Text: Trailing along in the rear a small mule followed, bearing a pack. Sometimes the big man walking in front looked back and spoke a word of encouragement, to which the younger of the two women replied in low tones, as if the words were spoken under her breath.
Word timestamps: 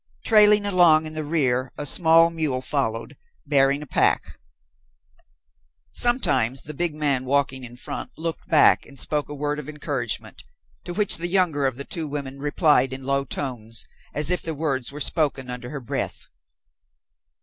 Trailing 0.25 0.65
along 0.65 1.05
in 1.05 1.13
the 1.13 1.23
rear 1.23 1.71
a 1.77 1.85
small 1.85 2.31
mule 2.31 2.63
followed, 2.63 3.15
bearing 3.45 3.83
a 3.83 3.85
pack. 3.85 4.39
Sometimes 5.91 6.61
the 6.61 6.73
big 6.73 6.95
man 6.95 7.23
walking 7.23 7.63
in 7.63 7.75
front 7.75 8.09
looked 8.17 8.47
back 8.47 8.83
and 8.87 8.99
spoke 8.99 9.29
a 9.29 9.35
word 9.35 9.59
of 9.59 9.69
encouragement, 9.69 10.43
to 10.85 10.95
which 10.95 11.17
the 11.17 11.27
younger 11.27 11.67
of 11.67 11.77
the 11.77 11.85
two 11.85 12.07
women 12.07 12.39
replied 12.39 12.93
in 12.93 13.03
low 13.03 13.23
tones, 13.25 13.85
as 14.11 14.31
if 14.31 14.41
the 14.41 14.55
words 14.55 14.91
were 14.91 14.99
spoken 14.99 15.51
under 15.51 15.69
her 15.69 15.79
breath. 15.79 16.25